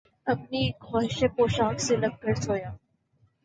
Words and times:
اپنی 0.27 0.59
اِک 0.67 0.77
خواہشِ 0.87 1.19
پوشاک 1.35 1.75
سے 1.85 1.93
لگ 1.95 2.13
کر 2.21 2.33
سویا 2.43 2.69